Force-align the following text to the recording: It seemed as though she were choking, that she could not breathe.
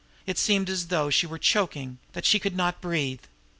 It 0.25 0.39
seemed 0.39 0.67
as 0.67 0.87
though 0.87 1.11
she 1.11 1.27
were 1.27 1.37
choking, 1.37 1.99
that 2.13 2.25
she 2.25 2.39
could 2.39 2.55
not 2.55 2.81
breathe. 2.81 3.21